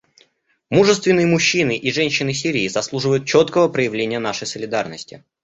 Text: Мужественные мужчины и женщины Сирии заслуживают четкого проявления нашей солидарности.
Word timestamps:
Мужественные 0.71 1.27
мужчины 1.27 1.77
и 1.77 1.91
женщины 1.91 2.33
Сирии 2.33 2.67
заслуживают 2.67 3.27
четкого 3.27 3.67
проявления 3.67 4.17
нашей 4.17 4.47
солидарности. 4.47 5.23